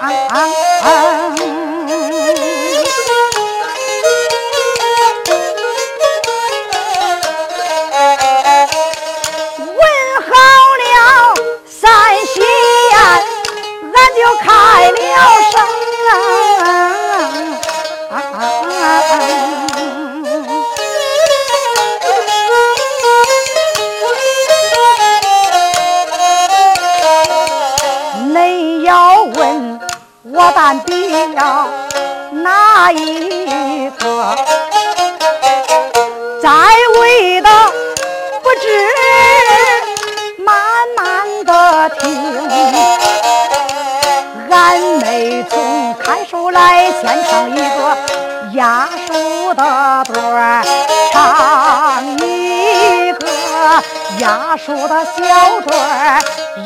[0.00, 0.59] 啊啊。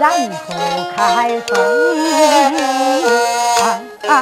[0.05, 0.53] 咱和
[0.95, 1.57] 开封，
[4.03, 4.13] 唱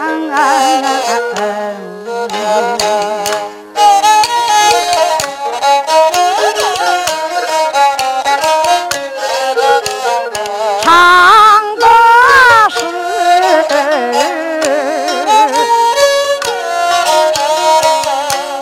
[11.79, 11.83] 的
[12.71, 12.79] 是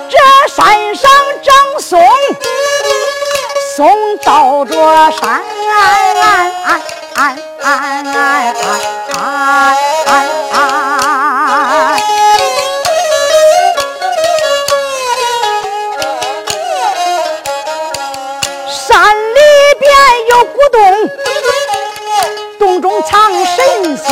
[0.08, 0.16] 这
[0.48, 0.56] 山
[0.94, 1.04] 上
[1.42, 2.00] 长松，
[3.76, 3.78] 松
[4.24, 4.72] 倒着
[5.20, 5.42] 山。
[7.20, 7.28] 山
[19.34, 19.40] 里
[19.78, 19.92] 边
[20.30, 20.80] 有古洞，
[22.58, 24.08] 洞中藏神仙，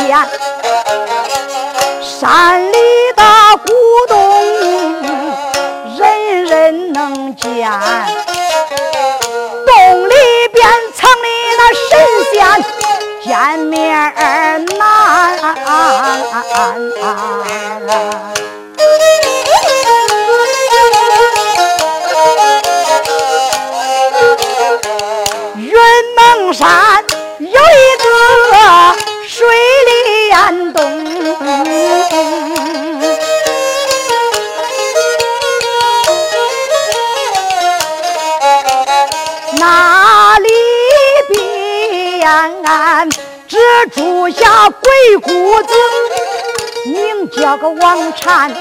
[25.57, 25.73] 云
[26.15, 27.03] 蒙山
[27.39, 27.51] 有一
[27.97, 28.07] 个
[29.27, 29.35] 水
[29.85, 29.91] 里
[30.29, 30.33] 岩
[30.73, 30.79] 洞，
[39.59, 40.47] 那里
[41.27, 41.37] 边。
[43.47, 43.57] 只
[43.95, 45.73] 住下鬼谷子，
[47.39, 48.51] 叫个王禅。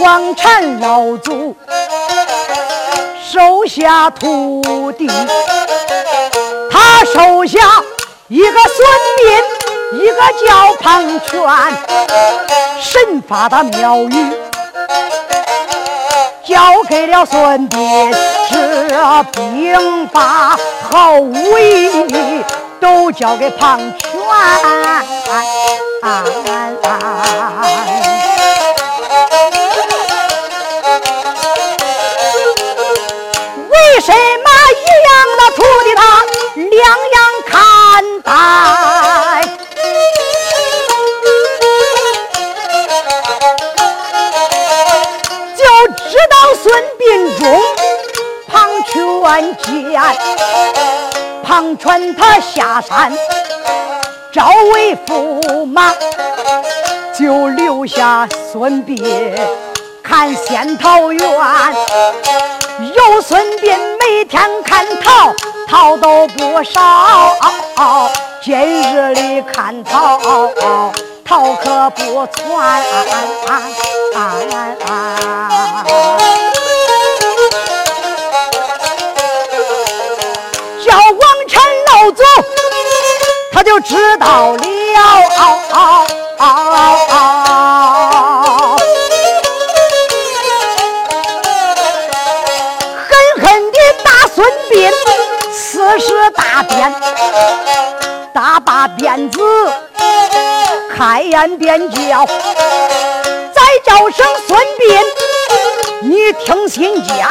[0.00, 1.56] 王禅老祖
[3.22, 5.08] 收下徒弟，
[6.70, 7.58] 他收下
[8.26, 8.88] 一个孙
[9.22, 11.40] 膑，一个叫庞全，
[12.80, 14.32] 神法的妙语
[16.44, 18.14] 交给了孙膑，
[18.50, 20.58] 这兵法
[20.90, 22.44] 好武艺。
[22.80, 24.10] 都交给庞全，
[33.68, 36.02] 为什么一样的徒弟他
[36.56, 36.80] 两
[37.14, 37.16] 样
[37.46, 37.52] 看
[38.22, 38.28] 待？
[45.56, 45.60] 就
[45.96, 46.64] 知道孙
[46.98, 47.00] 膑
[47.38, 47.42] 中
[48.46, 48.92] 庞全
[49.56, 49.66] 见。
[51.48, 53.10] 庞全他下山
[54.30, 55.94] 招为驸马，
[57.18, 59.34] 就留下孙膑
[60.02, 61.26] 看仙桃园。
[62.78, 65.32] 有孙膑每天看桃，
[65.66, 67.34] 桃都不少。
[68.42, 70.20] 今日里看桃，
[71.24, 72.82] 桃可不传。
[73.46, 74.26] 走，
[83.52, 84.58] 他就知道了。
[93.08, 93.10] 狠
[93.40, 94.92] 狠地打孙膑
[95.52, 96.94] 四十大鞭，
[98.32, 99.40] 大把鞭子
[100.96, 105.04] 开眼便叫，再叫声孙膑，
[106.02, 107.26] 你听心间，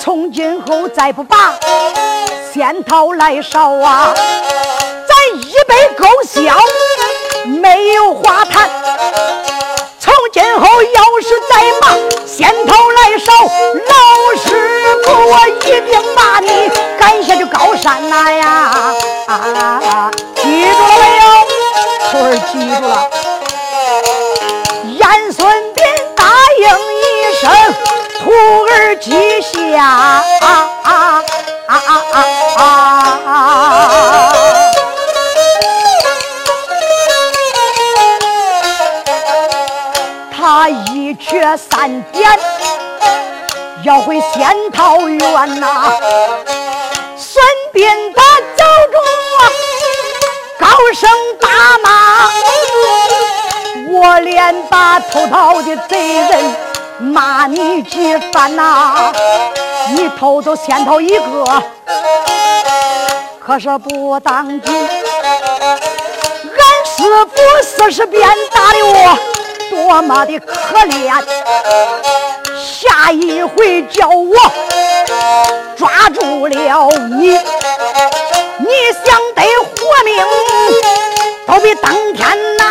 [0.00, 1.54] 从今后再不拔。
[2.52, 6.56] 仙桃来烧啊，咱一杯勾销，
[7.44, 8.68] 没有话谈。
[9.98, 11.88] 从今后要是再骂
[12.26, 14.46] 仙桃来烧，老师
[15.04, 18.94] 傅我一定把你赶下这高山呐呀！
[20.36, 21.22] 记住了没有？
[22.10, 22.90] 徒儿记住了。
[24.98, 25.76] 严孙膑
[26.16, 26.24] 答
[26.58, 26.64] 应
[26.96, 27.02] 一
[27.40, 27.50] 声，
[28.20, 29.84] 徒儿记下。
[29.84, 30.22] 啊
[30.82, 31.22] 啊
[31.66, 31.78] 啊啊！
[40.36, 42.38] 他一瘸三点
[43.84, 45.92] 要回仙桃园呐，
[47.16, 47.44] 孙
[47.74, 48.22] 膑他
[48.56, 48.96] 走着
[50.58, 51.08] 高声
[51.40, 51.48] 大
[51.84, 51.88] 骂，
[53.92, 56.56] 我连把偷桃的贼人。
[57.00, 59.12] 骂你几番呐！
[59.92, 61.62] 你偷走仙桃一个，
[63.40, 64.72] 可是不当紧。
[64.74, 69.18] 俺师傅四十鞭打的我
[69.70, 71.12] 多么的可怜，
[72.60, 74.34] 下一回叫我
[75.76, 76.90] 抓住了
[77.20, 78.68] 你，你
[79.04, 79.70] 想得活
[80.04, 80.16] 命，
[81.46, 82.67] 都比登天难。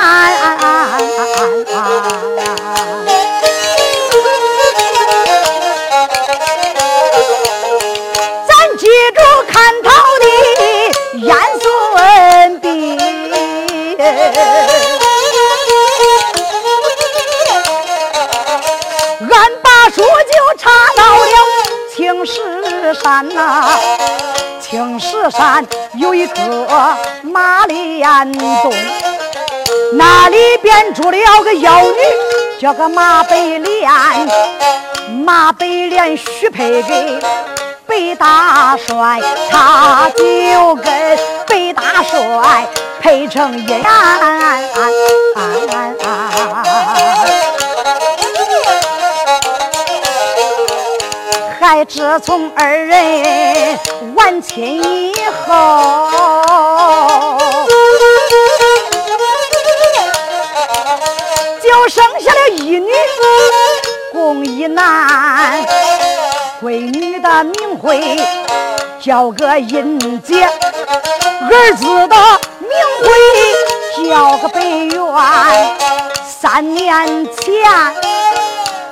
[26.17, 28.73] 一个马连洞，
[29.93, 33.87] 那里边住了个妖女，叫个马北莲。
[35.23, 37.19] 马北莲许配给
[37.85, 39.21] 北大帅，
[39.51, 42.65] 他就跟北大帅
[42.99, 43.83] 配成姻缘。
[51.59, 53.77] 还自从二人
[54.17, 55.13] 完亲以
[55.45, 56.09] 后，
[61.61, 62.91] 就剩下了一女
[64.11, 65.63] 共一男。
[66.61, 68.19] 闺女的名讳
[68.99, 72.15] 叫个银姐，儿子的
[72.59, 72.71] 名
[73.03, 74.97] 讳叫个北元。
[76.25, 77.93] 三年前，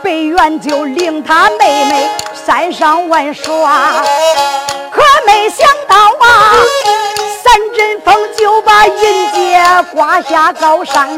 [0.04, 2.08] 北元就领他妹妹。
[2.46, 4.04] 山上玩耍，
[5.26, 6.64] 没想到啊，
[7.44, 9.60] 三阵风就把银姐
[9.94, 11.10] 刮下高山。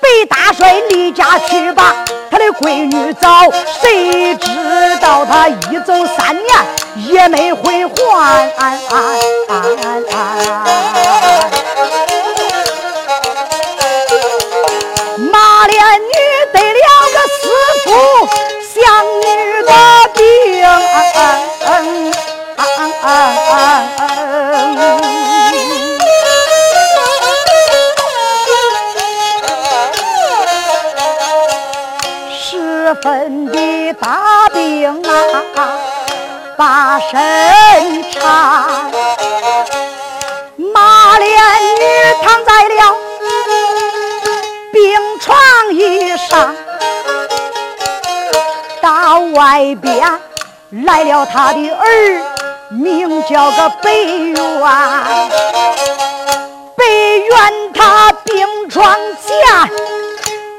[0.00, 1.94] 北大帅离家去把
[2.30, 3.50] 他的闺女找，
[3.80, 6.48] 谁知道他一走三年
[7.08, 8.50] 也没回还。
[33.06, 35.78] 分的大病啊，
[36.56, 38.90] 把身缠，
[40.74, 41.84] 马连女
[42.20, 42.96] 躺在了
[44.72, 45.36] 病床
[45.70, 46.52] 一上，
[48.82, 50.20] 到外边。
[50.84, 52.22] 来了他的儿，
[52.70, 54.36] 名叫个北元。
[56.76, 58.92] 北元他病床
[59.24, 59.70] 前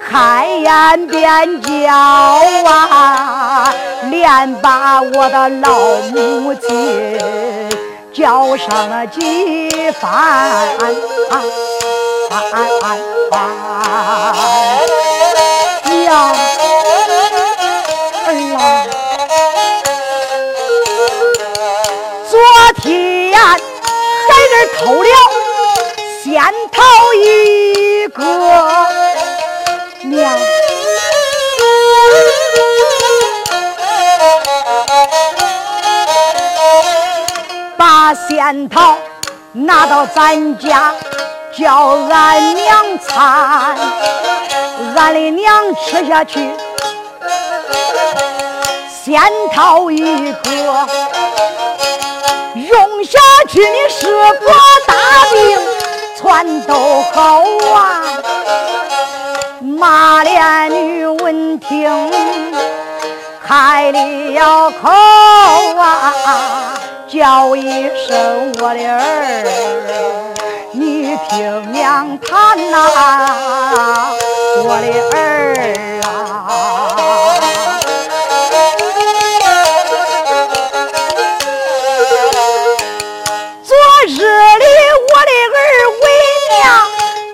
[0.09, 3.73] 开眼便叫啊，
[4.09, 5.77] 连把我的老
[6.13, 7.19] 母亲
[8.13, 10.07] 叫上了几番。
[16.05, 16.31] 呀，
[18.25, 18.63] 儿
[22.71, 22.77] 啊！
[22.81, 22.93] 天
[23.33, 25.09] 孩儿偷了
[26.23, 26.31] 仙
[26.71, 26.81] 桃
[27.15, 28.21] 一个，
[38.07, 38.95] 把仙桃
[39.51, 40.93] 拿到咱家，
[41.53, 43.75] 叫俺娘餐，
[44.95, 46.49] 俺的娘吃下去
[48.89, 49.21] 仙
[49.53, 50.87] 桃一个。
[52.55, 54.55] 用下去你是个
[54.87, 54.93] 大
[55.33, 55.59] 病，
[56.15, 56.73] 全都
[57.13, 57.43] 好
[57.75, 58.01] 啊！
[59.59, 62.09] 马连女闻听
[63.45, 64.89] 开了口
[65.77, 66.13] 啊，
[67.07, 67.63] 叫一
[68.05, 69.43] 声我的儿，
[70.73, 72.75] 你听娘谈呐，
[74.61, 75.21] 我的儿
[76.03, 76.07] 啊。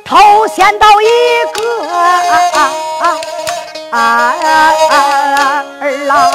[0.06, 1.08] 头先到一
[1.54, 1.60] 个
[3.92, 3.98] 儿
[6.06, 6.32] 郎，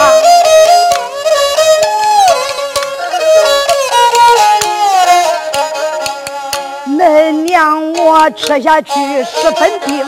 [8.11, 10.03] 我吃下去十分病，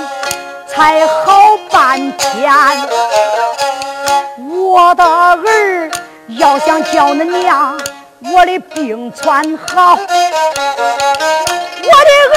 [0.67, 2.51] 才好半天。
[4.39, 5.91] 我的儿
[6.29, 7.79] 要想叫恁娘
[8.33, 10.07] 我的病全好，我的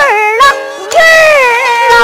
[0.01, 0.43] 儿啊。
[0.95, 0.97] 儿
[1.95, 1.97] 啊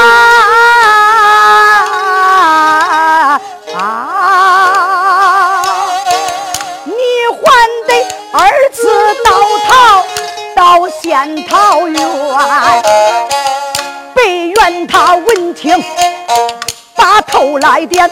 [17.39, 18.11] 后来点，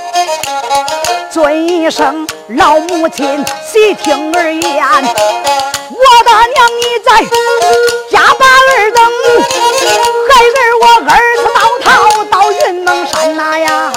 [1.29, 4.63] 尊一声老母亲，细听儿言。
[5.91, 7.11] 我的娘，你在。
[8.09, 9.03] 家把儿等，
[10.29, 13.91] 孩儿我儿子到逃到云蒙山呐呀。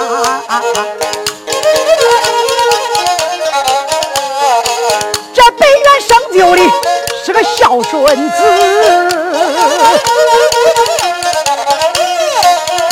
[5.33, 6.61] 这北原生就的
[7.23, 8.35] 是个孝顺子，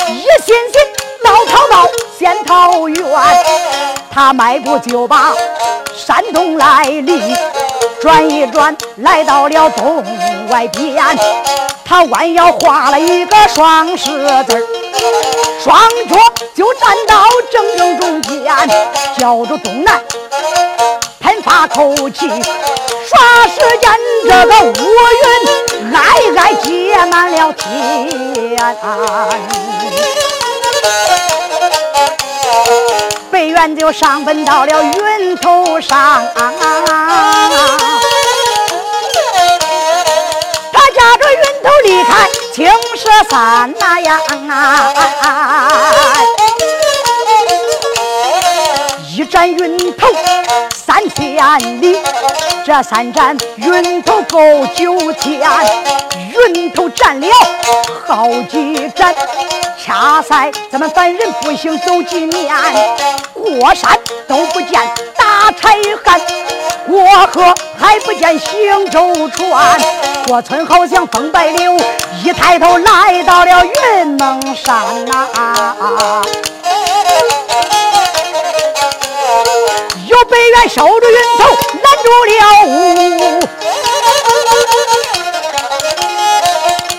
[0.07, 0.78] 一心心到逃到
[2.19, 3.01] 仙桃园，
[4.11, 5.31] 他迈步就把
[5.95, 7.33] 山东来历。
[8.01, 10.03] 转一转，来到了东
[10.49, 11.01] 外边，
[11.85, 14.67] 他弯腰画了一个双十字
[15.63, 16.17] 双脚
[16.53, 18.43] 就站到正正中间，
[19.17, 20.01] 叫着东南
[21.21, 23.89] 喷发口气，霎时间
[24.25, 24.73] 这个乌
[25.15, 26.01] 云挨
[26.35, 28.09] 挨结满了天，
[33.59, 36.25] 北元就上奔到了云头上。
[40.71, 44.17] 他驾着云头离开青蛇山那呀，
[49.09, 50.07] 一站云头
[50.89, 51.37] 三千
[51.81, 51.99] 里，
[52.65, 54.39] 这三盏云头够
[54.73, 55.39] 九千，
[56.33, 57.27] 云头占了
[58.07, 59.13] 好几盏，
[59.77, 62.51] 恰赛咱们凡人步行走几年，
[63.35, 63.91] 过山
[64.27, 64.81] 都不见
[65.15, 66.19] 大柴汉。
[66.87, 69.79] 过河还不见行舟船，
[70.25, 71.77] 过村好像风摆柳，
[72.23, 75.27] 一抬头来到了云蒙山呐。
[80.29, 81.43] 北元守着云头，
[81.83, 82.33] 拦住了
[82.67, 82.69] 雾，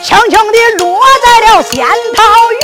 [0.02, 2.18] 轻轻地落在了仙桃
[2.52, 2.60] 园。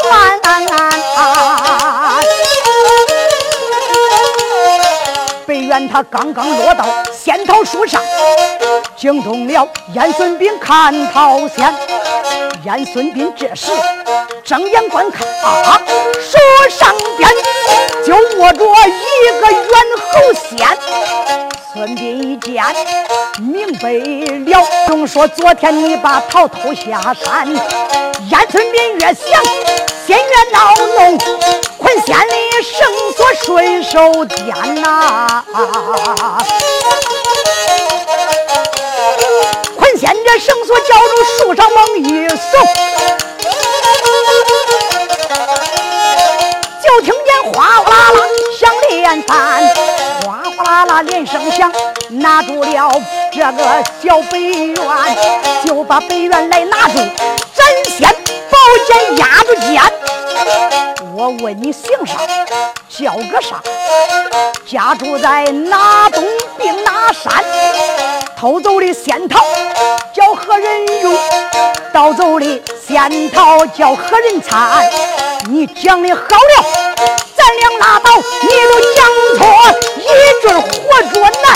[5.89, 8.03] 他刚刚落到仙桃树上，
[8.97, 11.73] 惊动了燕孙膑看桃仙。
[12.65, 13.71] 燕孙膑这时
[14.45, 15.81] 睁眼观看，啊，
[16.21, 16.37] 树
[16.69, 17.31] 上边
[18.05, 20.67] 就握着一个猿猴仙。
[21.77, 22.65] 孙膑一见
[23.39, 27.47] 明白了，总说昨天你把桃偷下山。
[27.47, 29.45] 燕孙膑越想
[30.07, 31.19] 心越恼怒，
[31.77, 35.45] 捆仙的绳索顺手掂呐。
[39.77, 42.41] 捆仙这绳索叫住树上猛一耸，
[46.97, 48.21] 就听见哗哗啦啦
[48.59, 49.63] 响连番，
[50.25, 51.71] 哗哗啦啦连声响，
[52.09, 52.91] 拿住了
[53.31, 54.75] 这个小北院，
[55.63, 56.95] 就把北院来拿住，
[57.55, 57.67] 斩
[57.99, 58.09] 仙
[58.51, 59.83] 宝剑压住肩。
[61.15, 62.17] 我问你姓啥？
[62.89, 63.63] 叫个啥？
[64.67, 66.25] 家住在哪东
[66.59, 67.45] 并哪山？
[68.37, 69.43] 偷走的仙桃
[70.13, 71.15] 叫何人用？
[71.93, 74.91] 盗走的仙桃叫何人参？
[75.49, 76.65] 你讲的好了，
[77.35, 78.11] 咱俩拉倒；
[78.43, 78.99] 你都讲
[79.39, 79.41] 错，
[79.97, 80.03] 一
[80.43, 80.67] 准活
[81.13, 81.47] 着难。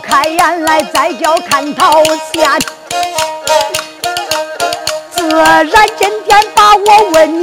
[0.00, 2.48] 开眼来，再叫看桃仙。
[5.10, 7.37] 自然今天把我问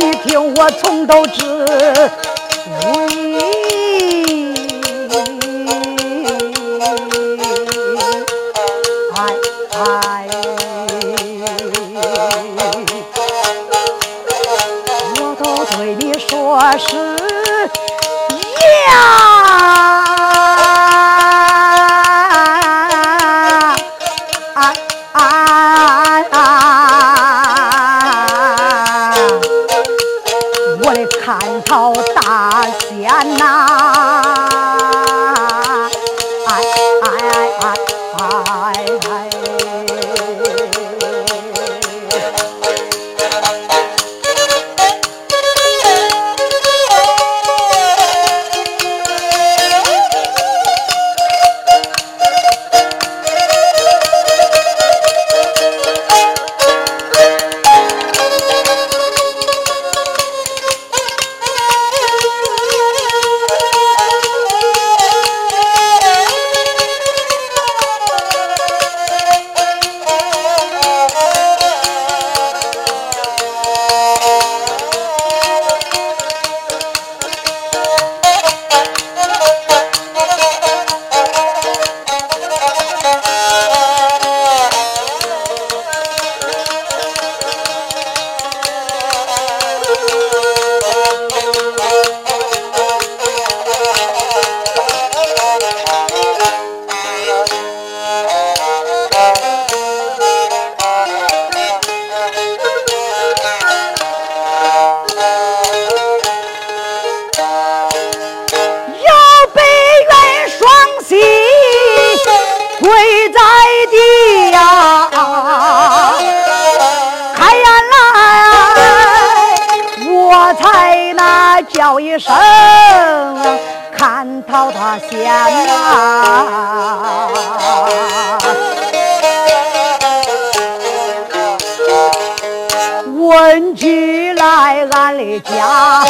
[135.45, 136.03] 家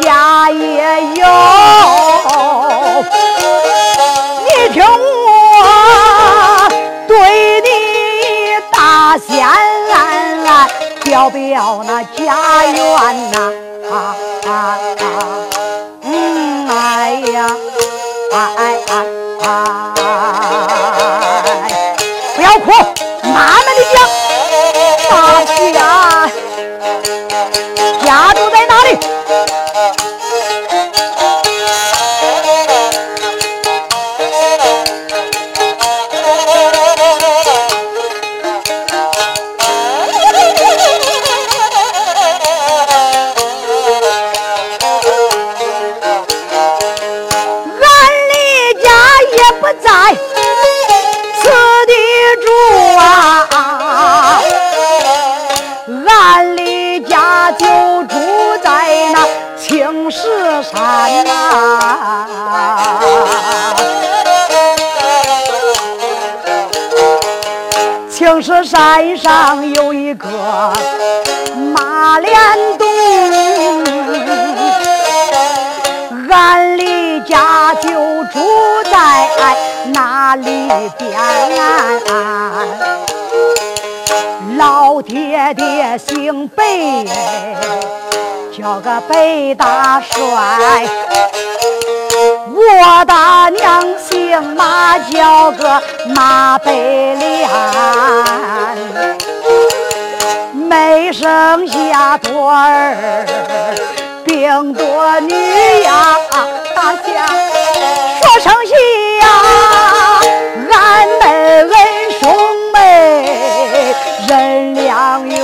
[0.00, 1.26] 家也有，
[4.46, 6.68] 你听我
[7.06, 7.66] 对你
[8.70, 9.30] 大仙
[11.04, 12.74] 表表那家园
[13.32, 13.36] 呐，
[13.92, 13.94] 啊
[14.46, 14.50] 啊
[14.98, 15.04] 啊，
[16.02, 16.72] 嗯哎
[17.32, 17.36] 呀，
[18.32, 18.90] 哎哎
[19.42, 19.46] 哎，
[22.34, 22.70] 不要哭，
[23.22, 23.94] 慢慢的讲，
[25.10, 25.12] 大
[25.72, 25.76] 家
[68.64, 70.28] 山上有一个
[71.74, 72.32] 马连
[72.78, 72.86] 洞，
[76.30, 77.88] 俺的家就
[78.32, 78.38] 住
[78.90, 79.28] 在
[79.92, 81.10] 那里边。
[84.56, 86.62] 老爹爹姓白。
[88.56, 90.86] 叫个白大帅，
[92.54, 93.82] 我大娘
[94.32, 95.82] 姓马，叫个
[96.14, 97.50] 马白莲，
[100.54, 103.26] 没生下多儿，
[104.24, 105.34] 病多女
[105.82, 106.16] 呀，
[106.74, 107.26] 大家
[108.22, 108.72] 说声喜
[109.18, 109.26] 呀，
[110.72, 111.20] 俺们
[111.68, 111.76] 恩
[112.18, 112.22] 兄
[112.72, 113.94] 妹
[114.28, 115.36] 人两远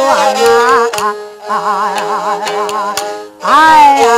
[1.46, 1.52] 啊。
[3.42, 3.50] 哎
[4.00, 4.08] 呀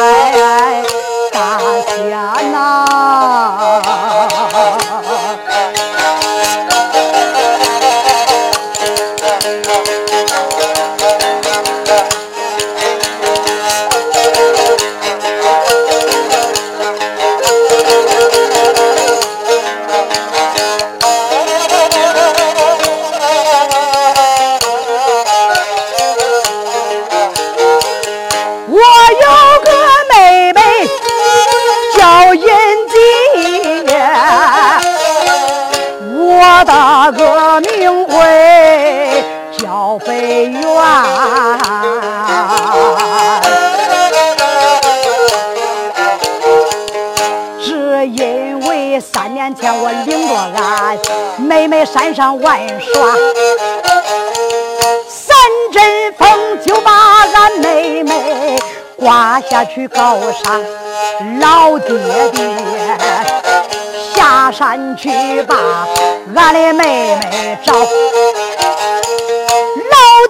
[48.05, 50.99] 因为三年前我领着俺
[51.39, 53.15] 妹妹山上玩耍，
[55.09, 55.37] 三
[55.73, 58.59] 阵风就把俺妹妹
[58.97, 60.61] 刮下去高山。
[61.39, 61.97] 老爹
[62.33, 62.57] 爹
[64.15, 65.11] 下山去
[65.43, 65.55] 把
[66.35, 67.73] 俺的妹妹找。
[67.75, 67.85] 老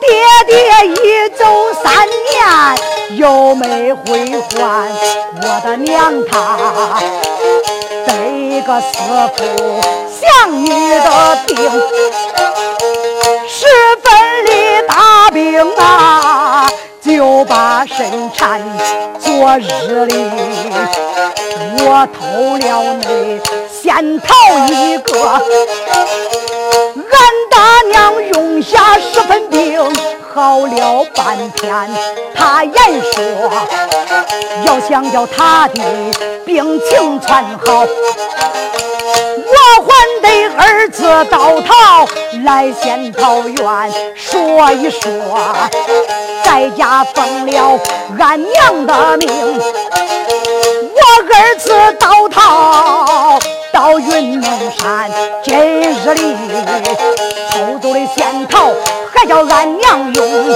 [0.01, 0.09] 爹
[0.47, 0.57] 爹
[0.89, 1.45] 一走
[1.83, 2.90] 三年
[3.21, 4.19] 又没回
[4.57, 4.89] 还
[5.43, 6.99] 我的娘她。
[8.07, 8.89] 这个师
[9.37, 9.39] 傅
[10.11, 11.55] 想你的病，
[13.47, 13.67] 十
[14.03, 14.11] 分
[14.47, 14.51] 的
[14.89, 16.67] 大病啊，
[17.03, 18.59] 就把身缠
[19.19, 19.29] 昨
[19.59, 20.15] 日里，
[21.85, 23.39] 我偷了你
[23.71, 24.35] 仙桃
[24.71, 25.13] 一个，
[26.97, 27.13] 俺
[27.51, 27.99] 大娘
[28.33, 29.61] 用下十分病。
[30.33, 31.75] 好了半天，
[32.35, 32.75] 他言
[33.13, 33.51] 说
[34.65, 35.83] 要想叫他的
[36.47, 37.85] 病情全好，
[39.47, 39.91] 我还
[40.23, 41.75] 得儿子到头
[42.45, 45.03] 来仙桃园说一说，
[46.45, 47.81] 在家奉了
[48.19, 52.41] 俺娘的命，我儿子到头
[53.73, 55.11] 到云梦山，
[55.43, 56.37] 今日里
[57.51, 58.71] 偷走的仙桃。
[59.21, 60.55] 还叫俺娘用，我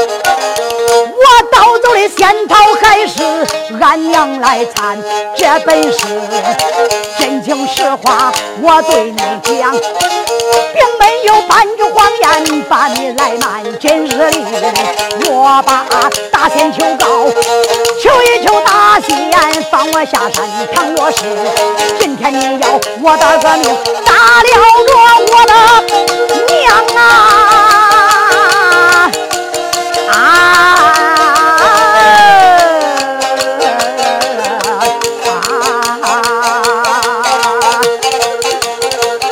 [1.52, 3.22] 盗走的仙桃还是
[3.78, 4.98] 俺娘来参，
[5.36, 5.98] 这本是
[7.18, 9.70] 真情实话，我对你讲，
[10.72, 13.62] 并没有半句谎言把你来瞒。
[13.78, 14.42] 今日里
[15.28, 15.84] 我把
[16.32, 17.28] 大仙求告，
[18.00, 20.48] 求一求大仙放我下山。
[20.72, 21.18] 倘若是
[22.00, 24.48] 今天你要我的个命，打了
[24.88, 24.96] 我
[25.34, 25.52] 我的
[26.54, 26.64] 娘
[26.96, 27.73] 啊！
[30.14, 30.20] 啊，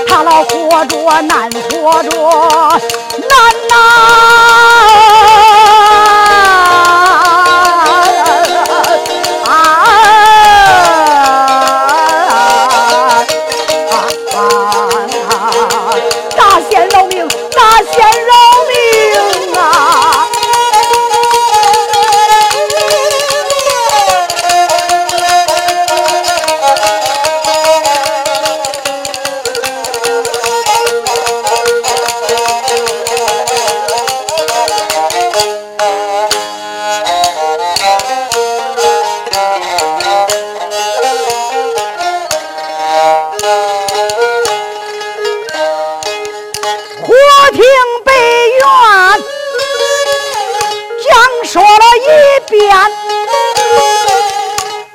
[0.09, 2.11] 他老活着，难活着，
[3.29, 3.31] 难
[3.69, 4.52] 呐。
[47.05, 47.13] 忽
[47.53, 47.61] 听
[48.05, 48.13] 北
[48.59, 48.63] 院
[51.03, 51.11] 讲
[51.45, 52.09] 说了一
[52.49, 52.63] 遍，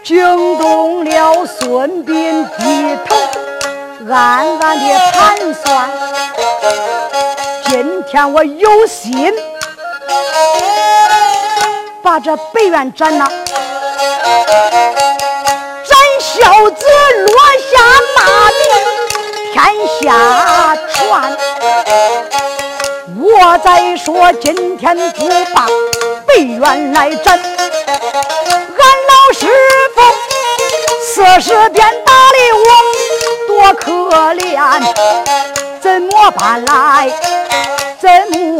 [0.06, 3.16] 惊动了孙膑低头
[4.10, 5.92] 暗暗的盘算。
[7.66, 9.34] 今天我有心
[12.02, 13.28] 把这北院斩了，
[15.84, 16.86] 斩小子
[17.26, 17.36] 落
[17.70, 17.84] 下
[18.16, 18.87] 骂名。
[19.58, 19.66] 天
[20.00, 21.36] 下传。
[23.20, 25.66] 我再说今天不把
[26.28, 27.42] 北院来斩，俺
[29.10, 29.48] 老师
[29.96, 30.02] 傅
[31.04, 32.68] 四十鞭打的我
[33.48, 33.82] 多可
[34.36, 34.56] 怜，
[35.82, 37.12] 怎么办来？
[38.00, 38.08] 怎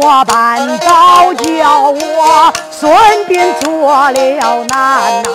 [0.00, 0.78] 么办？
[0.80, 2.92] 倒叫我孙
[3.28, 5.28] 膑做了难呐！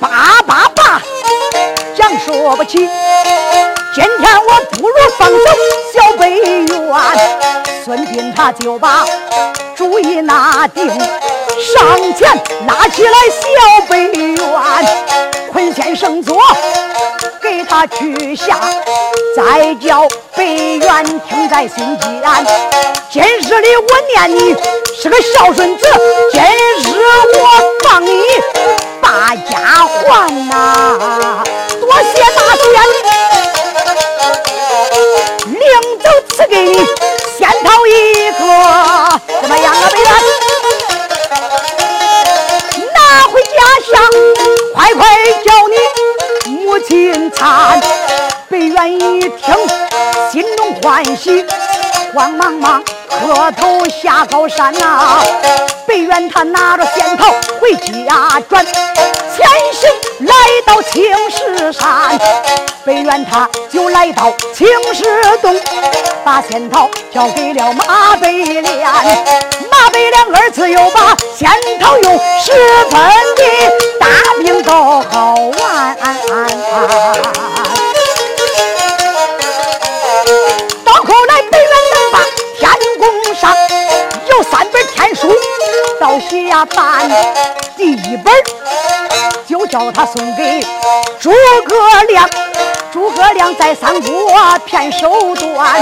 [0.00, 0.08] 爸
[0.46, 1.02] 爸爸，
[1.96, 2.78] 讲说不起。
[3.94, 5.34] 今天我不如放走
[5.92, 6.66] 小北院，
[7.84, 9.04] 孙膑他就把
[9.74, 12.28] 主意拿定，上前
[12.66, 14.38] 拉起来小北院。
[15.50, 16.38] 捆仙绳索
[17.42, 18.60] 给他取下，
[19.34, 20.06] 再叫
[20.36, 22.22] 北元听在心间。
[23.10, 24.54] 今日里我念你
[25.00, 25.86] 是个孝顺子，
[26.32, 26.42] 今
[47.38, 47.80] 看，
[48.48, 49.54] 北元一听
[50.32, 51.44] 心中欢喜，
[52.12, 55.20] 慌忙忙磕头下高山呐。
[55.86, 59.88] 北元他拿着仙桃回家转，前行
[60.20, 60.34] 来
[60.66, 62.18] 到青石山，
[62.84, 65.04] 北元他就来到青石
[65.40, 65.54] 洞，
[66.24, 68.64] 把仙桃交给了马北莲。
[69.70, 71.48] 马北莲二次又把仙
[71.80, 72.52] 桃用，十
[72.90, 73.00] 分
[73.36, 73.42] 的
[74.00, 74.06] 大
[74.42, 75.96] 饼都好完。
[86.08, 87.06] 到下半
[87.76, 88.32] 第一本
[89.46, 90.66] 就叫他送给
[91.20, 91.30] 诸
[91.66, 92.26] 葛亮。
[92.90, 95.78] 诸葛亮在三国骗手段，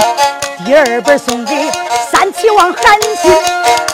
[0.65, 1.71] 第二本送给
[2.11, 3.33] 三齐王韩信，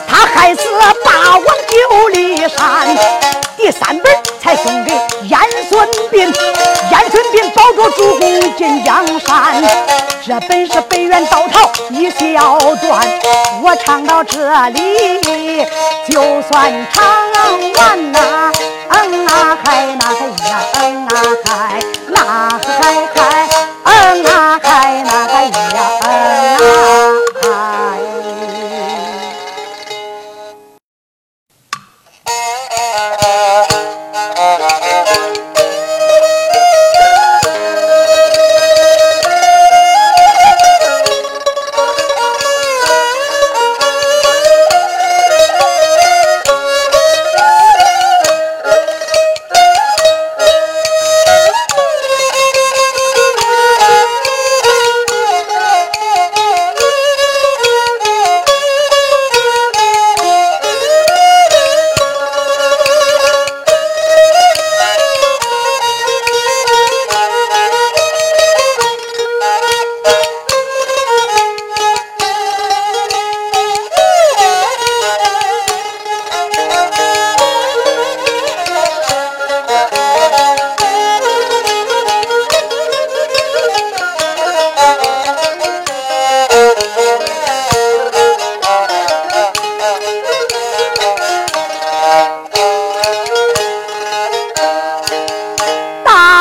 [0.08, 0.62] 他害死
[1.04, 2.96] 霸王九里山。
[3.54, 4.92] 第三本才送给
[5.28, 9.62] 燕孙膑，燕孙膑保着主公进江山。
[10.26, 13.06] 这本是北元道逃一小段，
[13.62, 14.38] 我唱到这
[14.70, 15.64] 里
[16.08, 18.52] 就算唱完呐。
[18.88, 22.60] 嗯啊嗨，那嗨呀，嗯啊嗨，那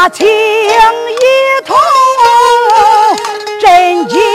[0.10, 1.78] 情一痛，
[3.60, 4.31] 真情。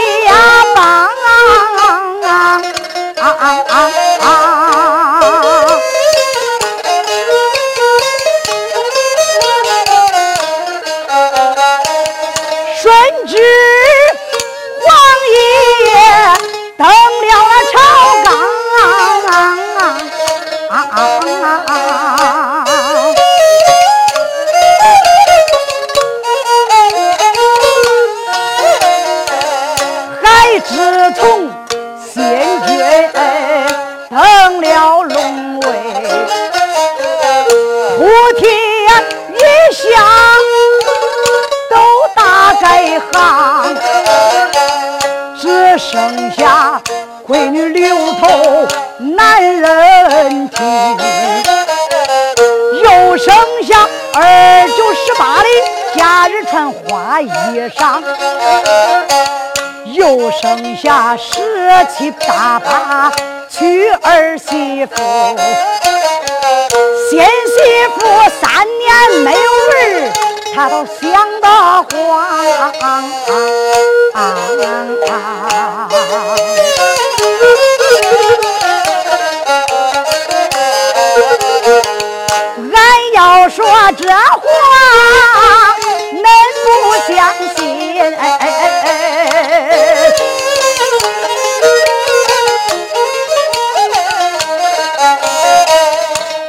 [57.21, 57.27] 衣
[57.77, 58.01] 裳。
[59.85, 61.39] 又剩下十
[61.97, 63.11] 七大八
[63.49, 64.95] 娶儿媳妇，
[67.09, 68.05] 新媳妇
[68.39, 70.11] 三年没有儿，
[70.53, 71.01] 他都想
[71.41, 71.47] 得
[71.89, 71.95] 慌。
[82.73, 82.77] 俺
[83.13, 83.65] 要说
[83.97, 84.13] 这话，
[86.13, 86.25] 恁
[86.63, 86.67] 不
[87.07, 87.15] 相
[87.55, 87.57] 信。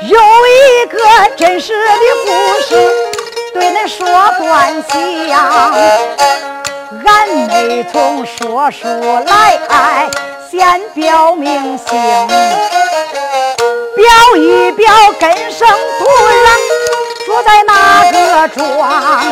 [0.00, 0.16] 有
[0.46, 0.96] 一个
[1.36, 2.28] 真实的故
[2.62, 2.68] 事
[3.52, 3.98] 对恁说
[4.38, 5.32] 端详，
[7.04, 8.86] 俺没从说书
[9.26, 10.08] 来，
[10.50, 11.88] 先表明姓，
[13.96, 14.86] 表一表
[15.20, 15.68] 根生
[15.98, 16.46] 土壤，
[17.42, 19.22] 在哪个庄？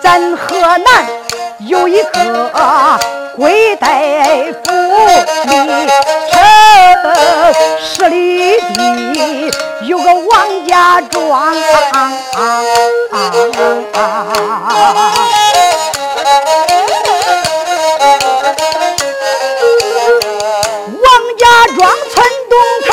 [0.00, 1.06] 咱河南
[1.60, 2.98] 有一个
[3.36, 3.88] 贵大
[4.64, 4.70] 夫
[5.44, 5.50] 里
[6.30, 6.34] 城
[7.80, 9.52] 十里地。
[9.82, 11.54] 有个王家庄，王
[21.38, 22.14] 家庄村
[22.50, 22.52] 东
[22.86, 22.88] 头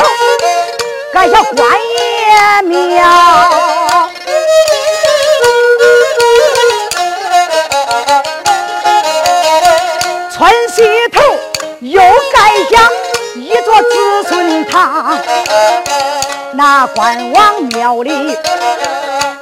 [1.12, 1.58] 盖下关
[1.92, 2.96] 爷庙，
[12.70, 12.90] 像
[13.34, 15.18] 一座子孙堂。
[16.52, 18.36] 那关王庙里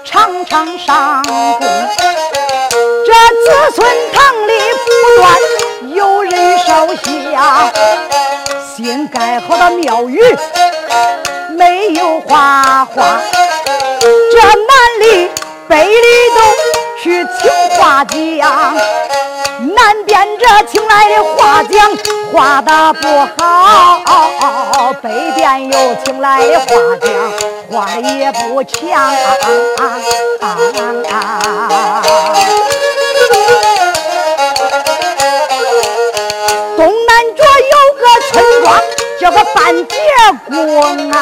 [0.04, 1.60] 常常上供，
[3.06, 3.44] 这子
[3.76, 4.52] 孙堂里
[4.84, 4.88] 不
[5.20, 5.24] 断
[5.94, 7.02] 有人烧香。
[8.76, 10.20] 新盖好的庙宇
[11.56, 13.20] 没有花花，
[14.32, 15.30] 这南里
[15.68, 16.40] 北里都
[17.04, 18.74] 去请画匠。
[19.76, 21.94] 南边这请来的画匠
[22.32, 26.66] 画的不好，北边又请来的画
[27.02, 27.06] 匠
[27.70, 29.12] 画的也不强。
[36.78, 38.64] 东南角有个村庄
[39.20, 39.94] 叫个半截
[40.48, 41.18] 宫啊，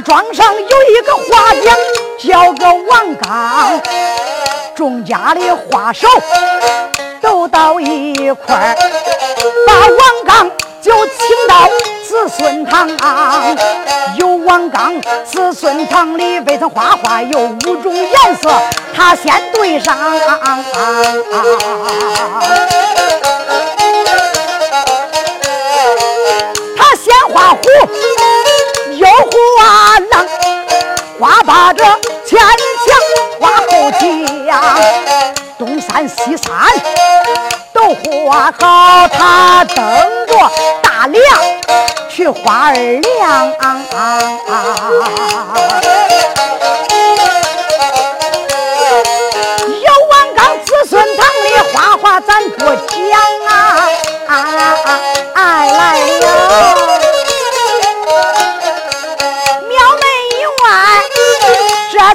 [0.00, 1.74] 庄上有一个画匠。
[2.16, 3.82] 叫个王刚，
[4.74, 6.08] 众家的花手
[7.20, 8.74] 都到一块儿，
[9.66, 11.68] 把王刚就请到
[12.02, 12.88] 子孙堂。
[14.16, 18.50] 有王刚子孙堂里未曾画画，有五种颜色，
[18.96, 19.94] 他先对上。
[29.94, 30.26] 画狼。
[31.20, 31.84] 画把这
[32.26, 32.48] 前墙
[33.40, 34.60] 花后墙，
[35.56, 36.52] 东山西山
[37.72, 39.76] 都画好，他等
[40.26, 40.34] 着
[40.82, 41.22] 大梁
[42.10, 43.52] 去花二梁。
[49.80, 53.86] 有王刚子孙堂里画画，咱不讲啊！
[55.34, 56.93] 哎来了。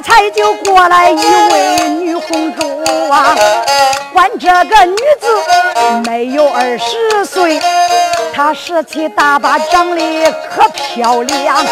[0.02, 1.16] 才就过来一
[1.52, 3.34] 位女红珠啊！
[4.12, 5.26] 管这个女子
[6.06, 7.60] 没有二十岁，
[8.32, 11.64] 她十七大八，长得可漂亮，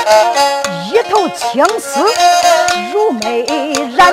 [0.90, 2.00] 一头青丝
[2.92, 3.44] 如美
[3.96, 4.12] 髯，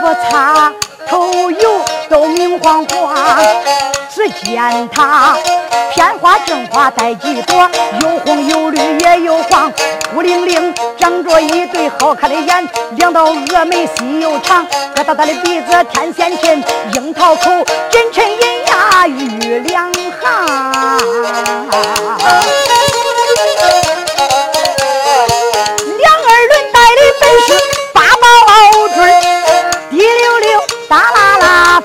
[0.00, 0.72] 不擦
[1.06, 3.14] 头油都明晃晃。
[4.10, 5.36] 只见她
[5.92, 9.72] 片花正花带几朵，有红有绿也有黄。
[10.12, 17.50] 孤零零长着一对好看的眼，两道峨眉细又长，疙瘩瘩的鼻子天仙衬，樱桃口
[17.90, 19.98] 真沉银牙玉两行。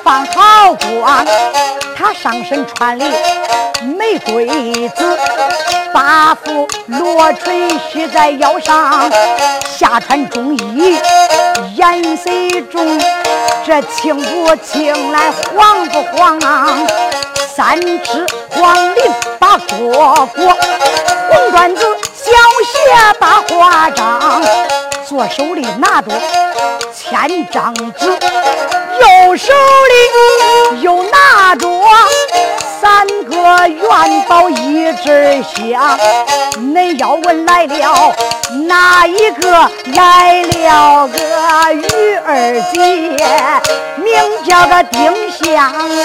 [0.04, 1.26] 放好光。
[1.96, 3.06] 他上身穿的
[3.98, 5.18] 玫瑰紫，
[5.94, 9.10] 八副罗裙系在腰上，
[9.66, 10.98] 下穿中衣
[11.76, 12.30] 颜色
[12.72, 13.00] 重，
[13.66, 16.40] 这青不青来黄不黄？
[17.56, 20.56] 三尺黄绫把蝈蝈，
[21.30, 21.86] 红缎子
[22.16, 22.32] 小
[22.66, 24.42] 鞋把花章，
[25.08, 26.12] 左手里拿着
[27.14, 29.54] 千张纸，右手
[29.92, 31.68] 里又拿着。
[32.82, 35.98] 三个元宝一支香，
[36.58, 38.14] 恁要问来了
[38.68, 39.70] 哪一个？
[39.94, 41.20] 来了个
[41.72, 42.82] 玉儿姐，
[44.04, 44.12] 名
[44.44, 45.72] 叫个丁香。
[45.88, 46.04] 玉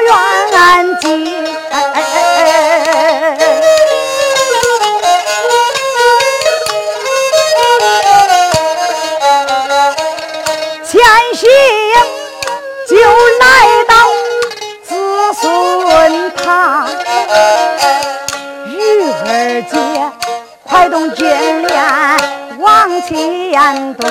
[0.00, 0.10] 远
[1.00, 1.06] 近，
[10.84, 10.94] 前
[11.34, 11.48] 行
[12.88, 12.94] 就
[13.40, 13.44] 来
[13.88, 13.92] 到
[14.82, 14.88] 子
[15.40, 15.42] 孙
[16.36, 16.44] 堂。
[18.66, 18.74] 玉
[19.10, 19.26] 儿
[19.70, 19.74] 姐，
[20.64, 21.26] 快动金
[21.62, 21.74] 莲
[22.58, 24.02] 往前走。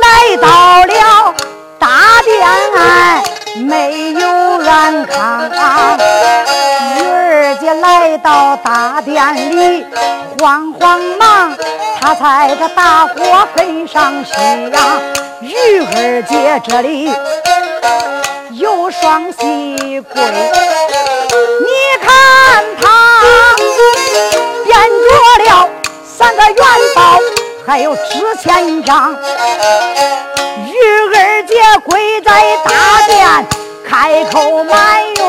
[0.00, 0.04] 来
[0.36, 0.46] 到
[0.86, 1.34] 了
[1.78, 1.86] 大
[2.24, 2.40] 殿。
[3.62, 4.26] 没有
[4.60, 5.98] 安康。
[6.98, 9.86] 玉儿姐来到大殿里，
[10.38, 11.56] 慌慌忙，
[12.00, 14.12] 她在这大火跟上
[14.70, 14.78] 呀。
[15.40, 17.12] 玉儿姐这里
[18.50, 20.22] 有双喜柜，
[21.60, 21.68] 你
[22.04, 22.84] 看她
[24.64, 25.68] 变着了。
[26.04, 26.54] 三个元
[26.94, 27.18] 宝，
[27.66, 28.00] 还有纸
[28.42, 29.12] 钱张。
[29.12, 30.74] 玉
[31.14, 31.54] 儿姐
[31.84, 32.30] 跪在
[32.64, 32.70] 大
[33.06, 33.46] 殿，
[33.88, 35.24] 开口埋怨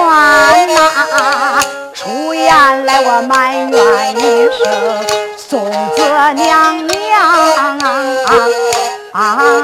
[0.74, 1.62] 呐，
[1.94, 4.62] 出言来我埋怨一声，
[5.38, 6.02] 宋子
[6.36, 6.98] 娘娘
[9.12, 9.62] 啊，宋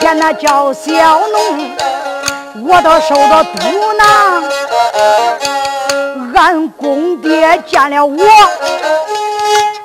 [0.00, 1.70] 见那叫小农，
[2.66, 3.60] 我倒受着嘟
[3.98, 4.02] 囔。
[6.34, 8.16] 俺公爹见了我，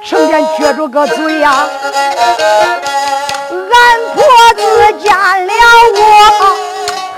[0.06, 1.68] 成天撅着个嘴呀。
[3.52, 4.24] 俺婆
[4.56, 5.54] 子见了
[5.94, 6.00] 我，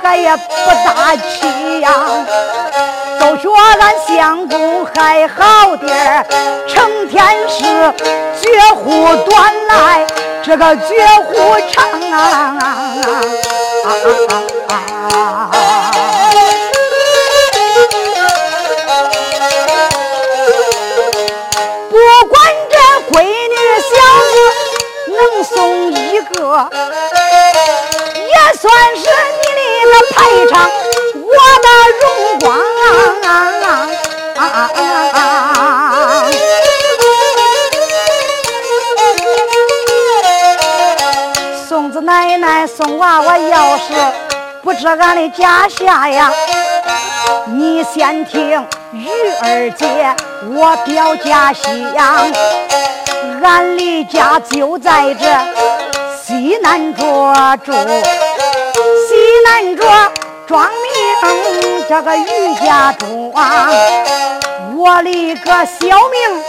[0.01, 0.41] 还也不
[0.83, 1.91] 大气呀。
[3.19, 6.25] 都说俺相公还好点，
[6.67, 7.63] 成天是
[8.41, 10.05] 绝户端来，
[10.47, 11.33] 这个绝户
[11.69, 12.55] 唱啊。
[21.89, 21.95] 不
[22.29, 22.39] 管
[22.69, 22.77] 这
[23.11, 23.91] 闺女小
[24.23, 24.35] 子
[25.11, 26.33] 能送一个。
[28.15, 29.03] 也算是
[29.41, 29.45] 你
[29.83, 30.15] 的个排
[30.49, 30.55] 场，
[31.13, 31.27] 我
[31.61, 31.67] 的
[31.99, 32.03] 荣
[32.39, 32.45] 光
[33.25, 34.41] 啊！
[42.67, 43.93] 送娃娃，要是
[44.61, 46.29] 不知俺的家下呀，
[47.45, 49.07] 你先听玉
[49.41, 50.13] 儿姐
[50.53, 51.71] 我表家乡，
[53.41, 55.25] 俺离家就在这
[56.21, 57.71] 西南桌住。
[57.71, 59.15] 西
[59.45, 59.83] 南着
[60.45, 60.71] 庄名
[61.87, 63.71] 这个于家庄，
[64.75, 66.43] 我的个小名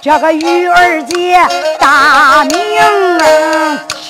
[0.00, 1.40] 这个玉儿姐，
[1.78, 2.58] 大名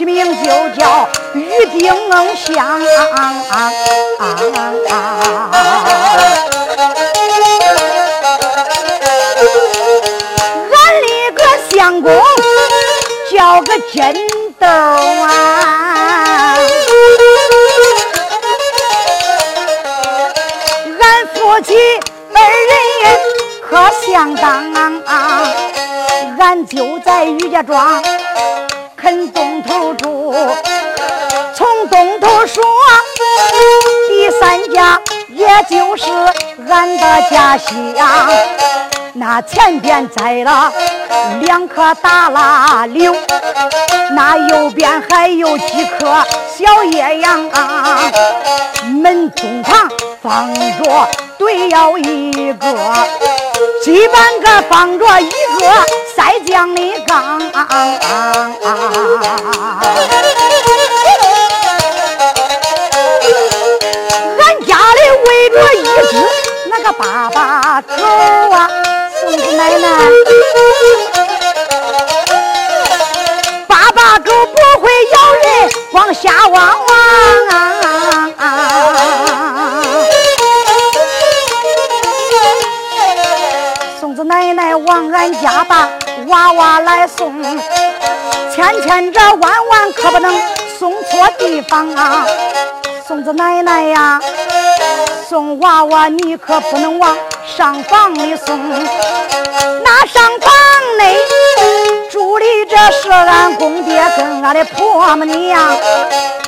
[0.05, 1.94] 名就叫玉丁
[2.36, 2.80] 香。
[10.70, 12.11] 俺立个相公
[13.30, 14.14] 叫个真
[14.59, 15.28] 豆啊。
[21.00, 21.74] 俺夫妻
[22.34, 22.38] 二
[22.70, 22.76] 人
[23.68, 23.70] 可
[24.07, 24.50] 相当，
[26.38, 28.03] 俺就在余家庄，
[29.03, 30.32] 肯东头住，
[31.57, 32.62] 从东头说，
[34.09, 34.96] 第三家
[35.28, 36.05] 也就是
[36.68, 37.68] 俺的家乡。
[39.12, 40.72] 那前边栽了
[41.40, 43.12] 两棵大蜡柳，
[44.12, 46.24] 那右边还有几棵
[46.57, 48.09] 小叶杨，啊
[49.03, 49.90] 门东旁
[50.22, 51.09] 放着。
[51.36, 52.66] 对要一个，
[53.83, 55.66] 基本个放着一个
[56.14, 57.41] 塞浆的缸，
[64.39, 66.14] 俺家里围着一只
[66.70, 67.93] 那个爸爸狗
[68.53, 68.70] 啊，
[69.20, 69.89] 孙子奶奶，
[73.66, 76.91] 爸爸狗不会咬人，往下望望
[85.23, 85.89] 奶往俺家把
[86.27, 87.41] 娃娃来送，
[88.53, 90.35] 千千这万万可不能
[90.79, 92.27] 送错地方啊！
[93.07, 94.20] 孙子奶奶呀，
[95.29, 97.16] 送娃娃你可不能往
[97.57, 98.59] 上房里送，
[99.85, 100.53] 那上房
[100.99, 101.16] 内
[102.11, 105.77] 住的这是俺公爹跟俺的婆母娘。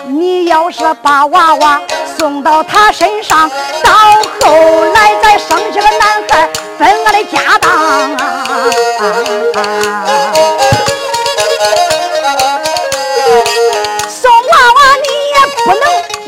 [0.07, 1.81] 你要是把娃娃
[2.25, 3.51] 送到他身上，
[3.83, 3.93] 到
[4.41, 6.49] 后来再生下个男孩，
[6.79, 8.17] 分俺的家当啊！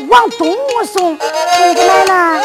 [0.07, 2.41] 往东屋送，奶奶。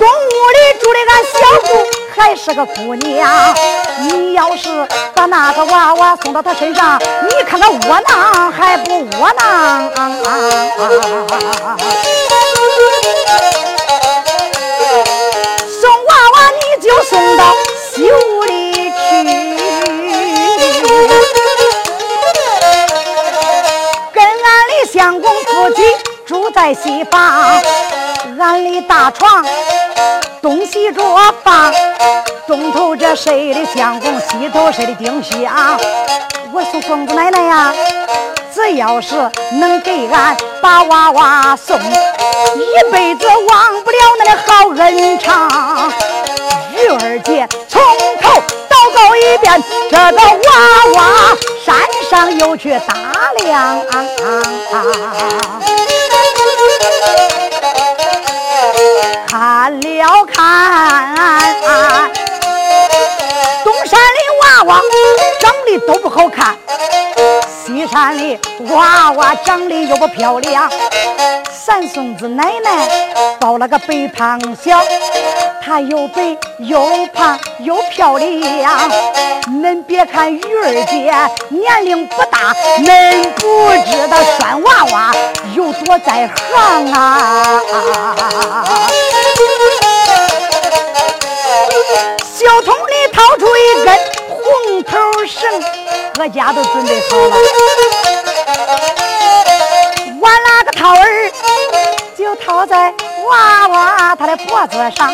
[0.00, 1.86] 东屋里住的俺小姑
[2.16, 3.54] 还是个姑娘，
[4.00, 4.68] 你要是
[5.14, 9.90] 把那个娃娃送到他身上，你看他窝囊还不窝囊？
[15.80, 17.54] 送娃娃你就送到
[17.94, 18.92] 西屋里去。
[24.12, 25.82] 跟俺的相公夫妻
[26.26, 27.62] 住在西房，
[28.38, 29.44] 俺的大床
[30.44, 31.02] 东西着
[31.42, 31.72] 放，
[32.46, 35.80] 东头这睡的相公，西头睡的丁香。
[36.52, 37.72] 我说孙子奶奶呀，
[38.54, 39.14] 只要是
[39.52, 45.90] 能给俺把娃娃送，一辈子忘不了那的好恩长。
[46.76, 47.80] 玉儿姐从
[48.20, 48.28] 头
[48.68, 50.52] 祷告一遍，这个娃
[50.94, 51.34] 娃
[51.64, 51.74] 山
[52.10, 52.94] 上又去打
[53.42, 53.80] 量，
[59.36, 61.12] 看了看，
[63.64, 64.80] 东山的娃娃
[65.40, 66.54] 长得都不好看。
[67.50, 68.38] 西山里
[68.70, 70.70] 娃娃长得又不漂亮，
[71.50, 72.88] 三孙子奶奶
[73.40, 74.80] 抱了个白胖小，
[75.60, 78.88] 她又白又胖又漂亮。
[79.48, 81.12] 恁别看玉儿姐
[81.48, 82.22] 年龄不
[82.82, 85.14] 恁不知道拴娃娃
[85.54, 87.60] 有多在行啊！
[92.22, 94.92] 小桶里掏出一根红头
[95.26, 95.62] 绳。
[96.14, 97.36] 各家都准备好了，
[100.20, 101.32] 我那个套儿
[102.16, 102.92] 就套在
[103.28, 105.12] 娃娃他的脖子上，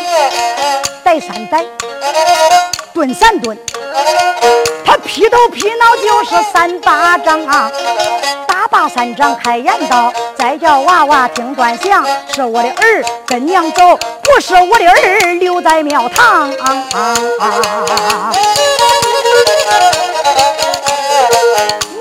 [1.03, 1.65] 逮三逮，
[2.93, 3.57] 蹲三蹲，
[4.85, 7.71] 他劈头劈脑就是三巴掌啊！
[8.47, 16.51] 打罢三掌开言道：“再叫娃娃听端详，是我的儿跟娘走，不是我的儿留在庙堂。”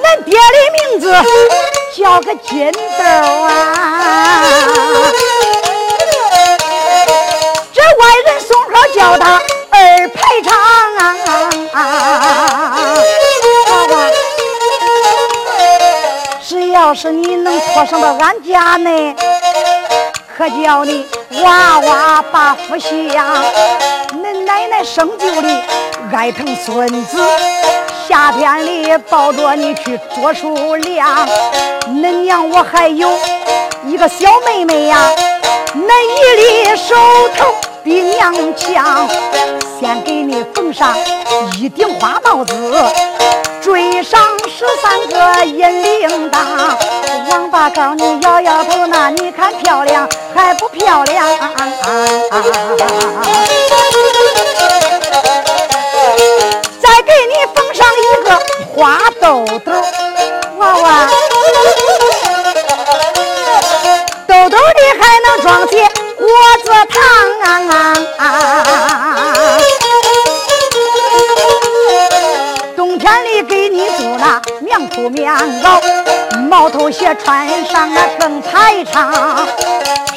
[0.03, 1.15] 俺爹的名字
[1.97, 2.79] 叫个金豆
[3.45, 3.49] 啊，
[7.73, 10.70] 这外人送号叫他二排场啊。
[11.01, 11.15] 娃
[11.73, 11.81] 娃
[16.47, 19.17] 只要是你能托生到俺家内，
[20.37, 21.07] 可叫你
[21.43, 23.45] 娃娃把福享。
[24.13, 25.49] 恁奶奶生就的
[26.13, 27.19] 爱疼孙子。
[28.09, 31.27] 夏天里抱着你去捉树梁，
[31.87, 33.09] 恁娘我还有
[33.87, 35.11] 一个小妹妹呀，
[35.75, 36.95] 恁一粒手
[37.39, 39.09] 头比娘强，
[39.79, 40.95] 先给你缝上
[41.59, 42.55] 一顶花帽子，
[43.63, 46.37] 缀上十三个银铃铛，
[47.31, 51.27] 王八羔你摇摇头，那你看漂亮还不漂亮？
[56.81, 58.31] 再给你缝上一个
[58.75, 59.73] 花兜兜
[60.59, 61.09] 娃娃，
[64.27, 65.89] 兜兜里还能装些
[66.21, 66.29] 起果
[66.63, 67.01] 子糖。
[72.77, 75.81] 冬天里给你做那棉裤棉袄，
[76.49, 79.49] 毛头鞋穿上那更排场。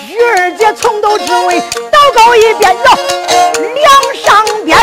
[0.10, 2.92] 玉儿姐从头至尾祷告一遍哟，
[3.74, 3.88] 梁
[4.26, 4.78] 上边。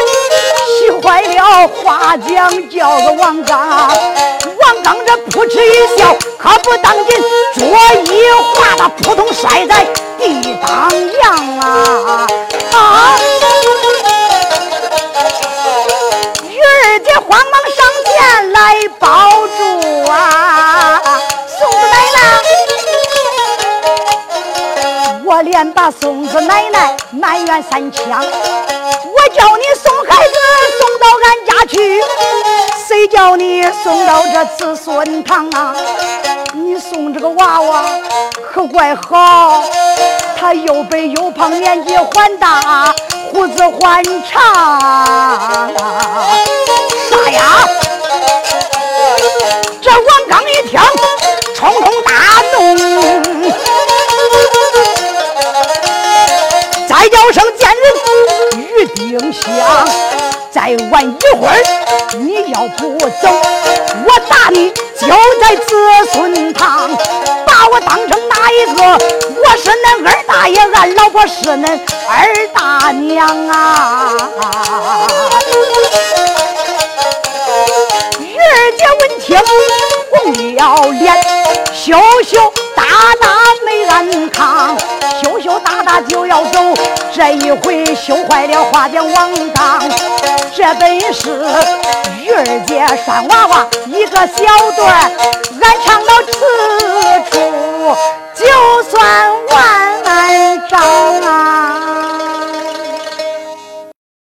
[0.78, 3.58] 气坏了花匠叫个王刚，
[3.90, 7.22] 王刚这扑哧一笑，可不当紧，
[7.54, 7.66] 桌
[8.04, 8.22] 一
[8.54, 9.86] 滑，他扑通摔在
[10.20, 10.68] 地当
[11.22, 11.24] 阳
[11.60, 11.64] 啊！
[12.74, 12.76] 啊！
[16.46, 19.06] 玉儿姐慌忙上前来抱
[19.56, 19.60] 住
[20.10, 21.00] 啊！
[21.58, 21.58] 宋
[21.90, 22.18] 奶奶，
[25.24, 28.04] 我连把松子奶奶埋怨三枪。
[28.12, 30.34] 我叫你送孩子
[30.78, 31.74] 送到俺家去，
[32.86, 35.74] 谁叫你送到这子孙堂啊？
[36.52, 37.84] 你送这个娃娃
[38.52, 39.62] 可怪好，
[40.40, 42.94] 他又白又胖，年纪还大，
[43.30, 45.70] 胡子还长。
[47.10, 47.68] 啥呀？
[49.82, 50.80] 这王刚一听，
[51.54, 52.10] 冲冲大
[52.54, 52.56] 怒，
[56.88, 59.44] 再叫声贱人于丁香，
[60.52, 61.54] 再晚一会儿
[62.18, 63.28] 你要不走，
[64.04, 65.06] 我打你就
[65.40, 65.76] 在子
[66.12, 66.90] 孙堂，
[67.46, 68.82] 把我当成哪一个？
[68.82, 74.28] 我是恁二大爷，俺老婆是恁二大娘啊！
[78.18, 79.38] 二姐闻听
[80.10, 80.12] 红
[80.56, 80.58] 了
[80.90, 81.14] 脸，
[81.72, 82.52] 羞羞
[83.00, 83.28] 打打
[83.64, 84.76] 没安康，
[85.22, 86.60] 羞羞答答就要走，
[87.14, 89.80] 这一回修坏了花间王当。
[90.54, 91.42] 这本是
[92.20, 94.44] 玉儿姐拴娃娃一个小
[94.76, 95.10] 段，
[95.62, 96.30] 俺唱到此
[97.30, 97.96] 处
[98.34, 99.00] 就算
[99.48, 100.76] 完招
[101.26, 101.69] 啊。